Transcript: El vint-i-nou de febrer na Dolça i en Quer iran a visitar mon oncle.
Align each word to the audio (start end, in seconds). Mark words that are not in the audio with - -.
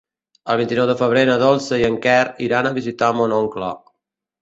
El 0.53 0.57
vint-i-nou 0.61 0.87
de 0.91 0.95
febrer 1.01 1.23
na 1.31 1.35
Dolça 1.45 1.81
i 1.83 1.87
en 1.91 2.01
Quer 2.09 2.19
iran 2.49 2.73
a 2.73 2.75
visitar 2.83 3.15
mon 3.23 3.41
oncle. 3.45 3.75